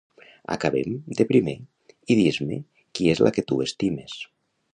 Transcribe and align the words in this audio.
Acabem, 0.53 0.95
de 1.19 1.27
primer, 1.31 1.55
i 2.15 2.17
dis-me 2.21 2.59
qui 2.89 3.13
és 3.15 3.23
la 3.27 3.35
que 3.37 3.45
tu 3.53 3.61
estimes. 3.69 4.19